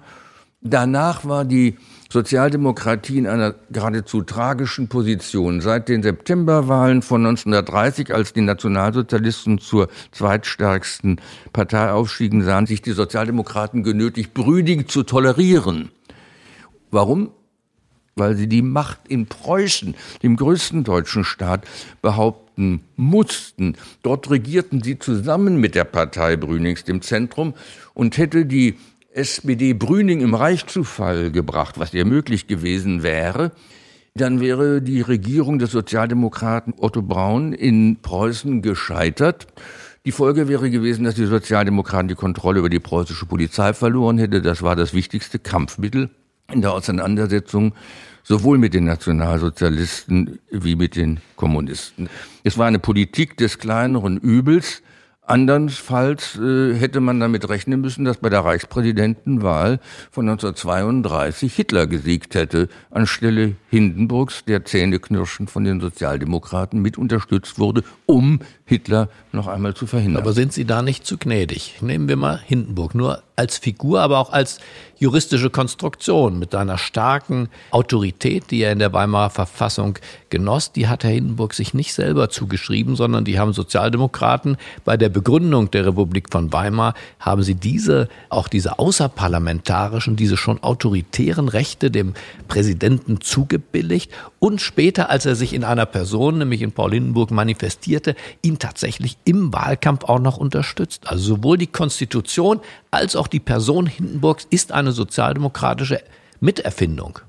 [0.67, 1.77] Danach war die
[2.09, 5.61] Sozialdemokratie in einer geradezu tragischen Position.
[5.61, 11.21] Seit den Septemberwahlen von 1930, als die Nationalsozialisten zur zweitstärksten
[11.53, 15.91] Partei aufstiegen, sahen sich die Sozialdemokraten genötigt, Brüding zu tolerieren.
[16.89, 17.29] Warum?
[18.15, 21.65] Weil sie die Macht in Preußen, dem größten deutschen Staat,
[22.01, 23.75] behaupten mussten.
[24.01, 27.53] Dort regierten sie zusammen mit der Partei Brünings, dem Zentrum,
[27.93, 28.79] und hätte die
[29.15, 33.53] SPD Brüning im Reich zu Fall gebracht, was ja möglich gewesen wäre,
[34.13, 39.47] dann wäre die Regierung des Sozialdemokraten Otto Braun in Preußen gescheitert.
[40.03, 44.41] Die Folge wäre gewesen, dass die Sozialdemokraten die Kontrolle über die preußische Polizei verloren hätte.
[44.41, 46.09] Das war das wichtigste Kampfmittel
[46.51, 47.73] in der Auseinandersetzung
[48.23, 52.09] sowohl mit den Nationalsozialisten wie mit den Kommunisten.
[52.43, 54.81] Es war eine Politik des kleineren Übels,
[55.27, 59.79] Andernfalls äh, hätte man damit rechnen müssen, dass bei der Reichspräsidentenwahl
[60.11, 67.83] von 1932 Hitler gesiegt hätte, anstelle Hindenburgs, der zähneknirschend von den Sozialdemokraten mit unterstützt wurde,
[68.05, 70.21] um Hitler noch einmal zu verhindern.
[70.21, 71.81] Aber sind Sie da nicht zu gnädig?
[71.81, 72.95] Nehmen wir mal Hindenburg.
[72.95, 74.59] Nur als Figur, aber auch als
[74.97, 81.03] juristische Konstruktion mit seiner starken Autorität, die er in der Weimarer Verfassung genoss, die hat
[81.03, 86.27] Herr Hindenburg sich nicht selber zugeschrieben, sondern die haben Sozialdemokraten bei der Begründung der Republik
[86.31, 92.13] von Weimar haben sie diese, auch diese außerparlamentarischen, diese schon autoritären Rechte dem
[92.47, 94.11] Präsidenten zugebilligt
[94.45, 99.17] und später, als er sich in einer Person, nämlich in Paul Hindenburg manifestierte, ihn tatsächlich
[99.25, 101.07] im Wahlkampf auch noch unterstützt.
[101.07, 102.59] Also sowohl die Konstitution
[102.91, 105.99] als auch die Person Hindenburgs ist eine sozialdemokratische
[106.41, 107.21] Miterfindung.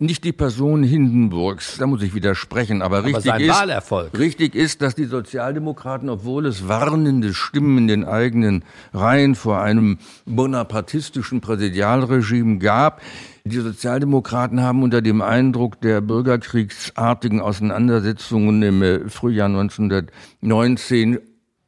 [0.00, 4.16] Nicht die Person Hindenburgs, da muss ich widersprechen, aber, aber richtig, ist, Wahlerfolg.
[4.16, 8.62] richtig ist, dass die Sozialdemokraten, obwohl es warnende Stimmen in den eigenen
[8.94, 13.02] Reihen vor einem bonapartistischen Präsidialregime gab,
[13.42, 21.18] die Sozialdemokraten haben unter dem Eindruck der bürgerkriegsartigen Auseinandersetzungen im Frühjahr 1919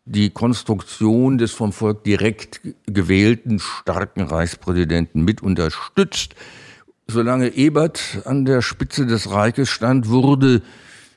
[0.05, 6.37] die Konstruktion des vom Volk direkt gewählten starken Reichspräsidenten mit unterstützt.
[7.11, 10.63] Solange Ebert an der Spitze des Reiches stand, wurde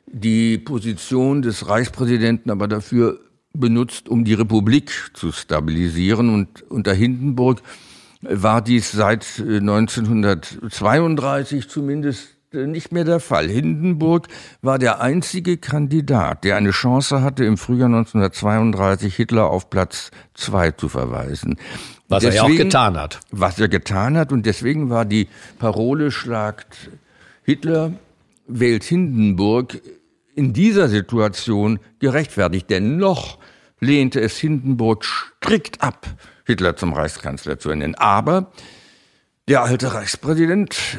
[0.07, 3.19] die Position des Reichspräsidenten aber dafür
[3.53, 6.33] benutzt, um die Republik zu stabilisieren.
[6.33, 7.61] Und unter Hindenburg
[8.21, 13.47] war dies seit 1932 zumindest nicht mehr der Fall.
[13.47, 14.27] Hindenburg
[14.61, 20.71] war der einzige Kandidat, der eine Chance hatte, im Frühjahr 1932 Hitler auf Platz zwei
[20.71, 21.57] zu verweisen.
[22.13, 23.19] Was deswegen, er ja auch getan hat.
[23.31, 24.31] Was er getan hat.
[24.31, 25.27] Und deswegen war die
[25.59, 26.89] Parole schlagt
[27.43, 27.93] Hitler,
[28.47, 29.81] wählt Hindenburg
[30.35, 32.69] in dieser Situation gerechtfertigt.
[32.69, 33.37] Denn noch
[33.79, 36.07] lehnte es Hindenburg strikt ab,
[36.45, 37.95] Hitler zum Reichskanzler zu ernennen.
[37.95, 38.51] Aber
[39.47, 40.97] der alte Reichspräsident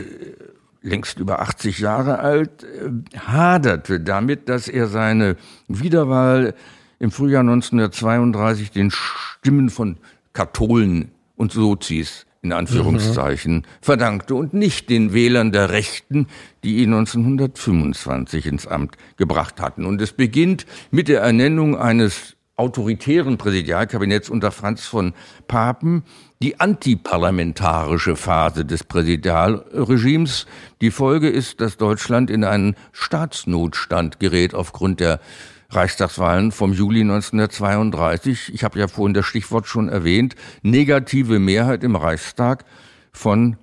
[0.82, 6.54] längst über 80 Jahre alt, äh, haderte damit, dass er seine Wiederwahl
[6.98, 9.96] im Frühjahr 1932 den Stimmen von
[10.34, 13.62] Katholen und Sozis in Anführungszeichen mhm.
[13.80, 16.26] verdankte und nicht den Wählern der Rechten,
[16.62, 19.86] die ihn 1925 ins Amt gebracht hatten.
[19.86, 25.14] Und es beginnt mit der Ernennung eines autoritären Präsidialkabinetts unter Franz von
[25.48, 26.04] Papen,
[26.40, 30.46] die antiparlamentarische Phase des Präsidialregimes.
[30.80, 35.20] Die Folge ist, dass Deutschland in einen Staatsnotstand gerät aufgrund der
[35.74, 38.52] Reichstagswahlen vom Juli 1932.
[38.54, 40.34] Ich habe ja vorhin das Stichwort schon erwähnt.
[40.62, 42.64] Negative Mehrheit im Reichstag
[43.12, 43.56] von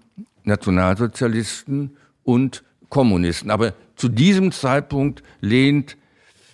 [0.43, 3.51] Nationalsozialisten und Kommunisten.
[3.51, 5.97] Aber zu diesem Zeitpunkt lehnt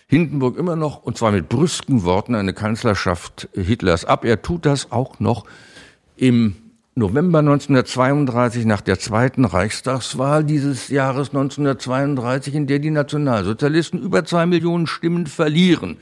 [0.08, 4.24] Hindenburg immer noch, und zwar mit brüsken Worten, eine Kanzlerschaft Hitlers ab.
[4.24, 5.46] Er tut das auch noch
[6.16, 6.56] im
[6.98, 14.48] November 1932 nach der zweiten Reichstagswahl dieses Jahres 1932, in der die Nationalsozialisten über zwei
[14.48, 15.98] Millionen Stimmen verlieren,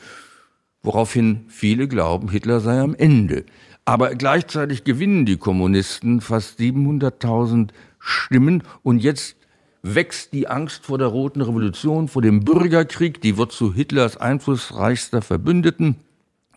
[0.83, 3.43] woraufhin viele glauben, Hitler sei am Ende.
[3.83, 9.35] Aber gleichzeitig gewinnen die Kommunisten fast 700.000 Stimmen und jetzt
[9.83, 15.21] wächst die Angst vor der Roten Revolution, vor dem Bürgerkrieg, die wird zu Hitlers einflussreichster
[15.21, 15.97] Verbündeten.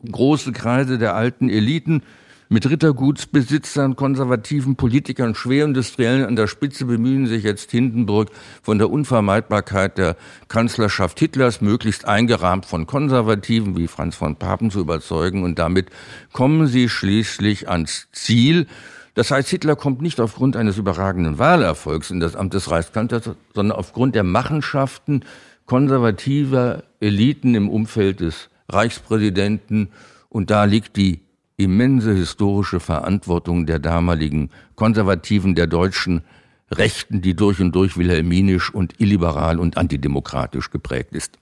[0.09, 2.03] Große Kreise der alten Eliten
[2.49, 8.31] mit Rittergutsbesitzern, konservativen Politikern, Schwerindustriellen an der Spitze bemühen sich jetzt Hindenburg
[8.63, 10.17] von der Unvermeidbarkeit der
[10.49, 15.91] Kanzlerschaft Hitlers möglichst eingerahmt von Konservativen wie Franz von Papen zu überzeugen und damit
[16.33, 18.67] kommen sie schließlich ans Ziel.
[19.15, 23.77] Das heißt, Hitler kommt nicht aufgrund eines überragenden Wahlerfolgs in das Amt des Reichskanzlers, sondern
[23.77, 25.25] aufgrund der Machenschaften
[25.67, 29.91] konservativer Eliten im Umfeld des Reichspräsidenten.
[30.31, 31.21] Und da liegt die
[31.59, 36.23] immense historische Verantwortung der damaligen Konservativen der deutschen
[36.71, 41.39] Rechten, die durch und durch wilhelminisch und illiberal und antidemokratisch geprägt ist.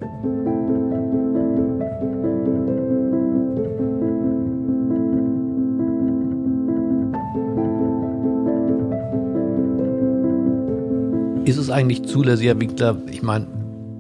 [11.44, 13.46] Ist es eigentlich zulässig, Herr Winkler, ich meine,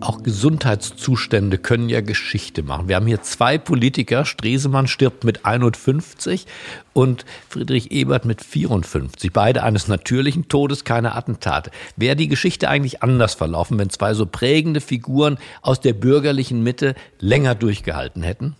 [0.00, 2.88] auch Gesundheitszustände können ja Geschichte machen.
[2.88, 4.24] Wir haben hier zwei Politiker.
[4.24, 6.46] Stresemann stirbt mit 51
[6.92, 9.32] und Friedrich Ebert mit 54.
[9.32, 11.70] Beide eines natürlichen Todes, keine Attentate.
[11.96, 16.94] Wäre die Geschichte eigentlich anders verlaufen, wenn zwei so prägende Figuren aus der bürgerlichen Mitte
[17.18, 18.56] länger durchgehalten hätten?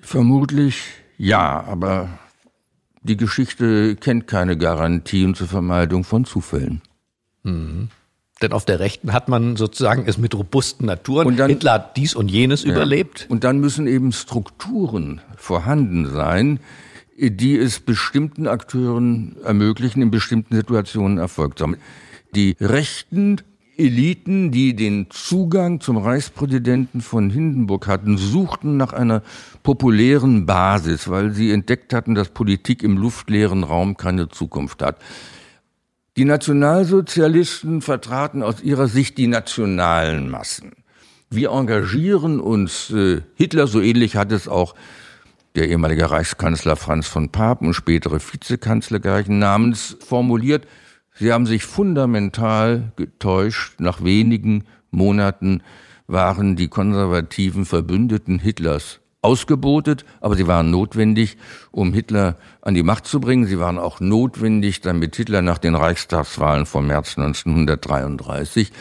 [0.00, 0.82] Vermutlich
[1.22, 2.08] ja, aber
[3.02, 6.80] die Geschichte kennt keine Garantien zur Vermeidung von Zufällen.
[7.42, 7.90] Mhm.
[8.42, 11.26] Denn auf der Rechten hat man sozusagen es mit robusten Naturen.
[11.26, 12.72] Und dann, Hitler hat dies und jenes ja.
[12.72, 13.26] überlebt.
[13.28, 16.58] Und dann müssen eben Strukturen vorhanden sein,
[17.18, 21.76] die es bestimmten Akteuren ermöglichen, in bestimmten Situationen Erfolg zu haben.
[22.34, 23.42] Die Rechten
[23.76, 29.22] Eliten, die den Zugang zum Reichspräsidenten von Hindenburg hatten, suchten nach einer
[29.62, 34.98] populären Basis, weil sie entdeckt hatten, dass Politik im luftleeren Raum keine Zukunft hat.
[36.20, 40.72] Die Nationalsozialisten vertraten aus ihrer Sicht die nationalen Massen.
[41.30, 44.74] Wir engagieren uns, äh, Hitler, so ähnlich hat es auch
[45.54, 50.66] der ehemalige Reichskanzler Franz von Papen und spätere Vizekanzler gleichen Namens formuliert.
[51.14, 53.80] Sie haben sich fundamental getäuscht.
[53.80, 55.62] Nach wenigen Monaten
[56.06, 61.36] waren die konservativen Verbündeten Hitlers ausgebotet, aber sie waren notwendig,
[61.70, 63.46] um Hitler an die Macht zu bringen.
[63.46, 68.72] Sie waren auch notwendig, damit Hitler nach den Reichstagswahlen vom März 1933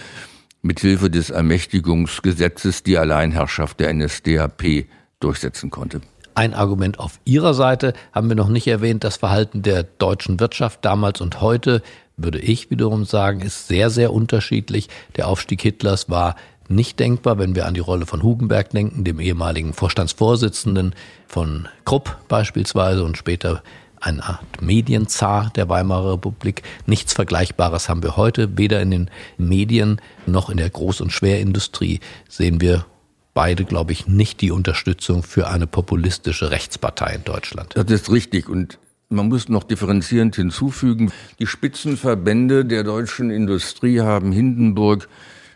[0.61, 4.85] mithilfe des Ermächtigungsgesetzes die Alleinherrschaft der NSDAP
[5.19, 6.01] durchsetzen konnte.
[6.35, 9.03] Ein Argument auf Ihrer Seite haben wir noch nicht erwähnt.
[9.03, 11.81] Das Verhalten der deutschen Wirtschaft damals und heute,
[12.15, 14.87] würde ich wiederum sagen, ist sehr, sehr unterschiedlich.
[15.17, 16.35] Der Aufstieg Hitlers war
[16.69, 20.93] nicht denkbar, wenn wir an die Rolle von Hugenberg denken, dem ehemaligen Vorstandsvorsitzenden
[21.27, 23.63] von Krupp beispielsweise und später
[24.01, 26.63] eine Art Medienzar der Weimarer Republik.
[26.85, 28.57] Nichts Vergleichbares haben wir heute.
[28.57, 32.85] Weder in den Medien noch in der Groß- und Schwerindustrie sehen wir
[33.33, 37.73] beide, glaube ich, nicht die Unterstützung für eine populistische Rechtspartei in Deutschland.
[37.75, 38.49] Das ist richtig.
[38.49, 38.79] Und
[39.09, 45.09] man muss noch differenzierend hinzufügen, die Spitzenverbände der deutschen Industrie haben Hindenburg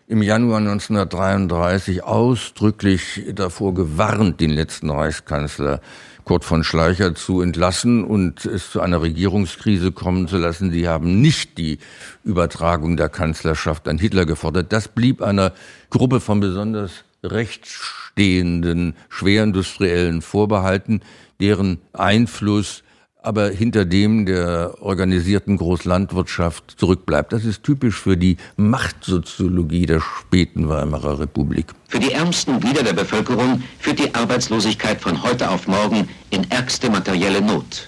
[0.08, 5.80] im Januar 1933 ausdrücklich davor gewarnt, den letzten Reichskanzler
[6.26, 10.72] Kurt von Schleicher zu entlassen und es zu einer Regierungskrise kommen zu lassen.
[10.72, 11.80] Sie haben nicht die
[12.24, 14.72] Übertragung der Kanzlerschaft an Hitler gefordert.
[14.72, 15.54] Das blieb einer
[15.90, 16.92] Gruppe von besonders
[17.24, 21.02] rechtsstehenden Schwerindustriellen vorbehalten,
[21.40, 22.83] deren Einfluss
[23.24, 27.32] aber hinter dem der organisierten Großlandwirtschaft zurückbleibt.
[27.32, 31.68] Das ist typisch für die Machtsoziologie der späten Weimarer Republik.
[31.88, 36.90] Für die ärmsten Glieder der Bevölkerung führt die Arbeitslosigkeit von heute auf morgen in ärgste
[36.90, 37.88] materielle Not.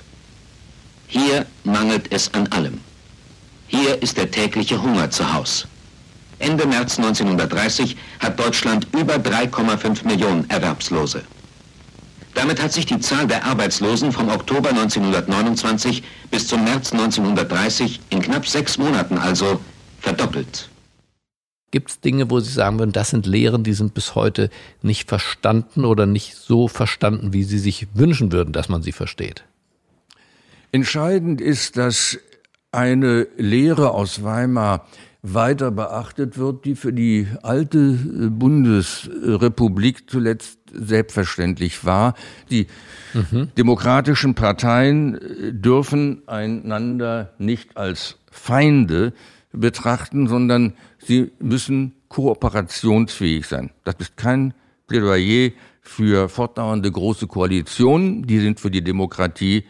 [1.08, 2.80] Hier mangelt es an allem.
[3.68, 5.68] Hier ist der tägliche Hunger zu Haus.
[6.40, 11.24] Ende März 1930 hat Deutschland über 3,5 Millionen Erwerbslose.
[12.36, 18.22] Damit hat sich die Zahl der Arbeitslosen vom Oktober 1929 bis zum März 1930 in
[18.22, 19.60] knapp sechs Monaten also
[20.00, 20.70] verdoppelt.
[21.72, 24.50] Gibt es Dinge, wo Sie sagen würden, das sind Lehren, die sind bis heute
[24.82, 29.46] nicht verstanden oder nicht so verstanden, wie Sie sich wünschen würden, dass man sie versteht?
[30.72, 32.20] Entscheidend ist, dass
[32.72, 34.86] eine Lehre aus Weimar
[35.34, 42.14] weiter beachtet wird, die für die alte äh, Bundesrepublik zuletzt selbstverständlich war.
[42.50, 42.68] Die
[43.14, 43.50] mhm.
[43.58, 49.14] demokratischen Parteien äh, dürfen einander nicht als Feinde
[49.52, 53.72] betrachten, sondern sie müssen kooperationsfähig sein.
[53.84, 54.54] Das ist kein
[54.88, 58.28] Plädoyer für fortdauernde große Koalitionen.
[58.28, 59.66] Die sind für die Demokratie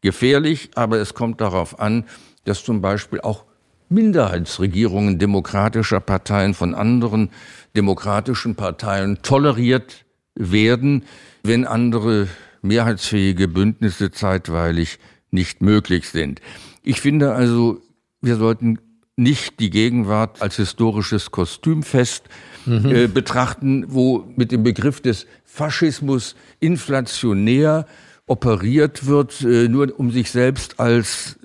[0.00, 2.04] gefährlich, aber es kommt darauf an,
[2.44, 3.44] dass zum Beispiel auch
[3.92, 7.30] Minderheitsregierungen demokratischer Parteien von anderen
[7.76, 11.04] demokratischen Parteien toleriert werden,
[11.42, 12.28] wenn andere
[12.62, 14.98] mehrheitsfähige Bündnisse zeitweilig
[15.30, 16.40] nicht möglich sind.
[16.82, 17.80] Ich finde also,
[18.20, 18.78] wir sollten
[19.16, 22.24] nicht die Gegenwart als historisches Kostümfest
[22.64, 22.86] mhm.
[22.86, 27.86] äh, betrachten, wo mit dem Begriff des Faschismus inflationär
[28.26, 31.38] operiert wird, äh, nur um sich selbst als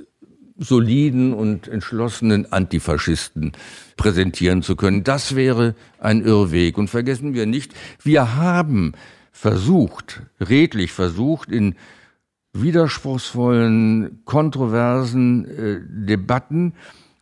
[0.58, 3.52] soliden und entschlossenen Antifaschisten
[3.96, 5.04] präsentieren zu können.
[5.04, 6.78] Das wäre ein Irrweg.
[6.78, 8.94] Und vergessen wir nicht, wir haben
[9.32, 11.76] versucht, redlich versucht, in
[12.54, 16.74] widerspruchsvollen, kontroversen äh, Debatten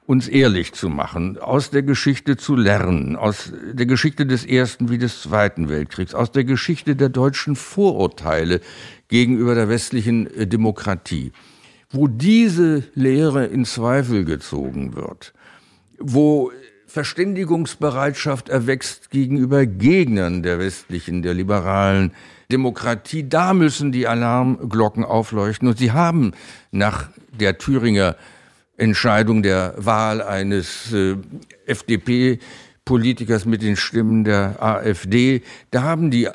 [0.06, 5.00] uns ehrlich zu machen, aus der Geschichte zu lernen, aus der Geschichte des Ersten wie
[5.00, 8.62] des Zweiten Weltkriegs, aus der Geschichte der deutschen Vorurteile
[9.08, 11.32] gegenüber der westlichen äh, Demokratie
[11.92, 15.34] wo diese Lehre in Zweifel gezogen wird,
[16.00, 16.52] wo
[16.88, 22.14] Verständigungsbereitschaft erwächst gegenüber Gegnern der westlichen, der liberalen
[22.52, 25.68] Demokratie, da müssen die Alarmglocken aufleuchten.
[25.68, 26.32] Und sie haben
[26.72, 28.16] nach der Thüringer
[28.78, 31.16] Entscheidung der Wahl eines äh,
[31.66, 35.42] FDP-Politikers mit den Stimmen der AfD,
[35.72, 36.30] da haben die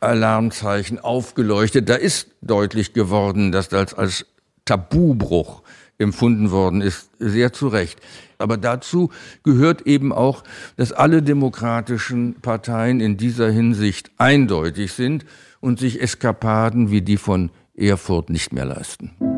[0.00, 1.88] Alarmzeichen aufgeleuchtet.
[1.88, 4.26] Da ist deutlich geworden, dass das als
[4.64, 5.62] Tabubruch
[5.98, 8.00] empfunden worden ist, sehr zu Recht.
[8.38, 9.10] Aber dazu
[9.42, 10.42] gehört eben auch,
[10.76, 15.26] dass alle demokratischen Parteien in dieser Hinsicht eindeutig sind
[15.60, 19.29] und sich Eskapaden wie die von Erfurt nicht mehr leisten.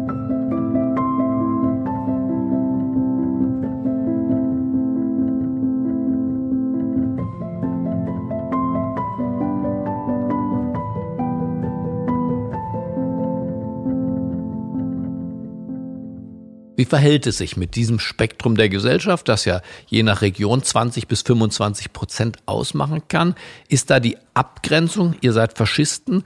[16.82, 21.06] Wie verhält es sich mit diesem Spektrum der Gesellschaft, das ja je nach Region 20
[21.06, 23.36] bis 25 Prozent ausmachen kann?
[23.68, 26.24] Ist da die Abgrenzung, ihr seid Faschisten,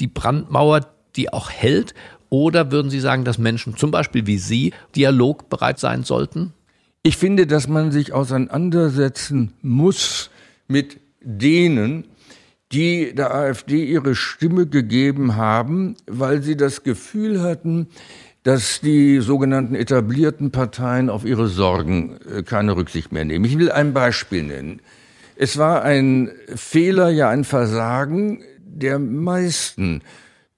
[0.00, 0.80] die Brandmauer,
[1.14, 1.94] die auch hält?
[2.28, 6.54] Oder würden Sie sagen, dass Menschen zum Beispiel wie Sie dialogbereit sein sollten?
[7.04, 10.28] Ich finde, dass man sich auseinandersetzen muss
[10.66, 12.08] mit denen,
[12.72, 17.86] die der AfD ihre Stimme gegeben haben, weil sie das Gefühl hatten,
[18.44, 23.44] dass die sogenannten etablierten Parteien auf ihre Sorgen äh, keine Rücksicht mehr nehmen.
[23.44, 24.80] Ich will ein Beispiel nennen.
[25.34, 30.02] Es war ein Fehler, ja ein Versagen der meisten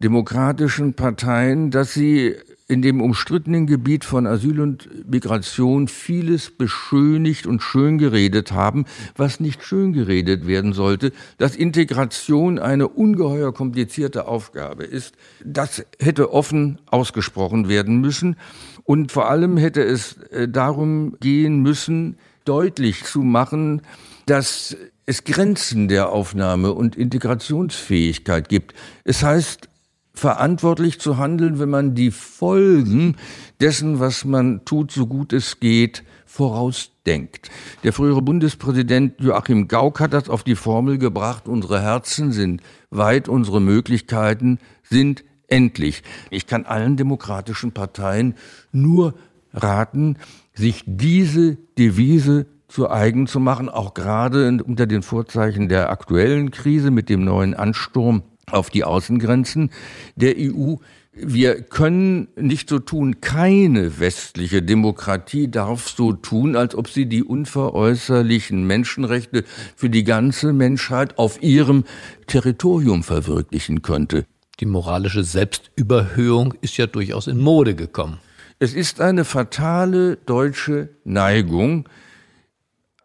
[0.01, 2.34] demokratischen Parteien, dass sie
[2.68, 8.86] in dem umstrittenen Gebiet von Asyl und Migration vieles beschönigt und schön geredet haben,
[9.16, 15.14] was nicht schön geredet werden sollte, dass Integration eine ungeheuer komplizierte Aufgabe ist.
[15.44, 18.36] Das hätte offen ausgesprochen werden müssen
[18.82, 23.82] und vor allem hätte es äh, darum gehen müssen, deutlich zu machen,
[24.26, 28.74] dass es Grenzen der Aufnahme und Integrationsfähigkeit gibt.
[29.04, 29.68] Es heißt,
[30.16, 33.16] verantwortlich zu handeln, wenn man die Folgen
[33.60, 37.50] dessen, was man tut, so gut es geht, vorausdenkt.
[37.84, 43.28] Der frühere Bundespräsident Joachim Gauck hat das auf die Formel gebracht, unsere Herzen sind weit,
[43.28, 46.02] unsere Möglichkeiten sind endlich.
[46.30, 48.34] Ich kann allen demokratischen Parteien
[48.72, 49.14] nur
[49.52, 50.16] raten,
[50.54, 56.90] sich diese Devise zu eigen zu machen, auch gerade unter den Vorzeichen der aktuellen Krise
[56.90, 59.70] mit dem neuen Ansturm auf die Außengrenzen
[60.14, 60.76] der EU.
[61.12, 67.24] Wir können nicht so tun, keine westliche Demokratie darf so tun, als ob sie die
[67.24, 69.44] unveräußerlichen Menschenrechte
[69.74, 71.84] für die ganze Menschheit auf ihrem
[72.26, 74.26] Territorium verwirklichen könnte.
[74.61, 78.18] Die moralische Selbstüberhöhung ist ja durchaus in Mode gekommen.
[78.59, 81.88] Es ist eine fatale deutsche Neigung,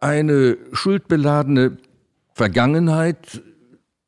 [0.00, 1.78] eine schuldbeladene
[2.34, 3.42] Vergangenheit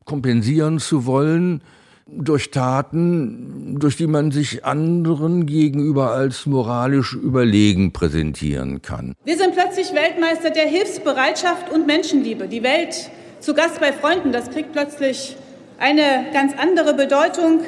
[0.05, 1.63] kompensieren zu wollen
[2.07, 9.15] durch Taten, durch die man sich anderen gegenüber als moralisch überlegen präsentieren kann.
[9.25, 12.47] Wir sind plötzlich Weltmeister der Hilfsbereitschaft und Menschenliebe.
[12.47, 15.37] Die Welt zu Gast bei Freunden, das kriegt plötzlich
[15.79, 17.61] eine ganz andere Bedeutung.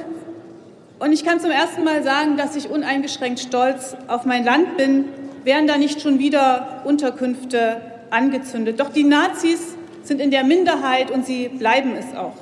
[0.98, 5.06] Und ich kann zum ersten Mal sagen, dass ich uneingeschränkt stolz auf mein Land bin,
[5.44, 7.80] wären da nicht schon wieder Unterkünfte
[8.10, 8.80] angezündet.
[8.80, 9.76] Doch die Nazis
[10.06, 12.36] sind in der Minderheit und sie bleiben es auch.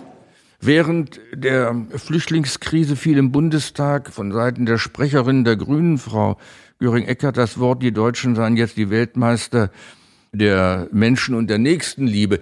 [0.60, 6.38] Während der Flüchtlingskrise fiel im Bundestag von Seiten der Sprecherin der Grünen, Frau
[6.78, 9.70] Göring-Eckert, das Wort, die Deutschen seien jetzt die Weltmeister
[10.32, 12.40] der Menschen und der Nächstenliebe.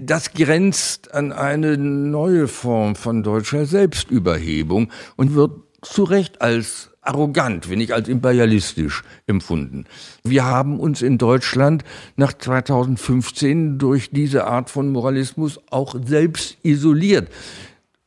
[0.00, 7.68] Das grenzt an eine neue Form von deutscher Selbstüberhebung und wird zu Recht als arrogant,
[7.68, 9.84] wenn nicht als imperialistisch empfunden.
[10.24, 11.84] Wir haben uns in Deutschland
[12.16, 17.28] nach 2015 durch diese Art von Moralismus auch selbst isoliert.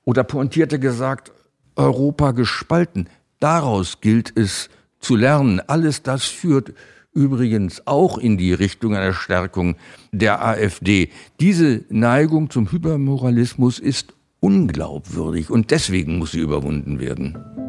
[0.06, 1.32] Oder pointierter gesagt,
[1.76, 3.10] Europa gespalten.
[3.40, 4.70] Daraus gilt es
[5.00, 5.60] zu lernen.
[5.68, 6.74] Alles das führt
[7.14, 9.76] übrigens auch in die Richtung einer Stärkung
[10.12, 11.10] der AfD.
[11.40, 17.65] Diese Neigung zum Hypermoralismus ist unglaubwürdig und deswegen muss sie überwunden werden.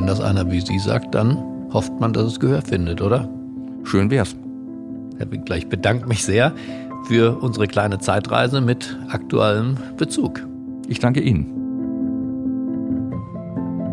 [0.00, 1.36] Wenn das einer wie Sie sagt, dann
[1.74, 3.28] hofft man, dass es Gehör findet, oder?
[3.84, 4.34] Schön wär's.
[5.18, 6.54] Herr Winkler, ich bedanke mich sehr
[7.06, 10.40] für unsere kleine Zeitreise mit aktuellem Bezug.
[10.88, 11.60] Ich danke Ihnen.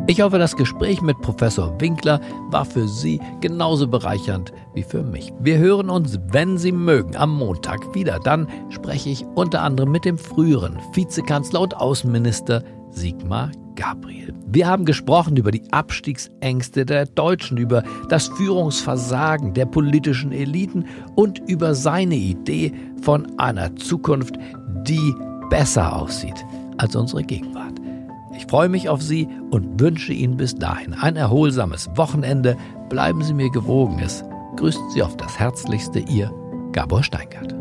[0.07, 5.33] Ich hoffe, das Gespräch mit Professor Winkler war für Sie genauso bereichernd wie für mich.
[5.41, 8.17] Wir hören uns, wenn Sie mögen, am Montag wieder.
[8.23, 12.63] Dann spreche ich unter anderem mit dem früheren Vizekanzler und Außenminister
[12.97, 14.33] Sigmar Gabriel.
[14.47, 20.85] Wir haben gesprochen über die Abstiegsängste der Deutschen, über das Führungsversagen der politischen Eliten
[21.15, 24.35] und über seine Idee von einer Zukunft,
[24.87, 25.13] die
[25.49, 26.45] besser aussieht
[26.77, 27.73] als unsere Gegenwart.
[28.35, 32.57] Ich freue mich auf Sie und wünsche Ihnen bis dahin ein erholsames Wochenende.
[32.89, 33.99] Bleiben Sie mir gewogen.
[33.99, 34.23] Es
[34.57, 36.31] grüßt Sie auf das Herzlichste, Ihr
[36.71, 37.56] Gabor Steingart.